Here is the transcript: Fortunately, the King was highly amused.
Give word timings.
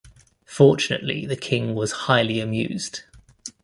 Fortunately, 0.47 1.27
the 1.27 1.35
King 1.35 1.75
was 1.75 1.91
highly 2.09 2.39
amused. 2.39 3.01